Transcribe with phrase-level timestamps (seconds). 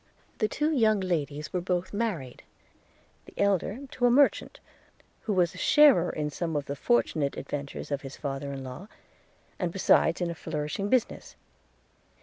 [0.39, 2.41] The two young ladies were both married;
[3.25, 4.59] the elder to a merchant,
[5.25, 8.87] who was a sharer in some of the fortunate adventures of his father in law,
[9.59, 11.35] and besides in a flourishing business.